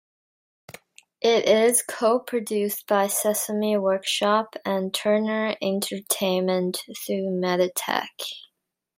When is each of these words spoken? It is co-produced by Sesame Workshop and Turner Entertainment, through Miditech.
It 1.21 1.47
is 1.47 1.83
co-produced 1.87 2.87
by 2.87 3.05
Sesame 3.05 3.77
Workshop 3.77 4.55
and 4.65 4.91
Turner 4.91 5.55
Entertainment, 5.61 6.79
through 7.05 7.27
Miditech. 7.39 8.09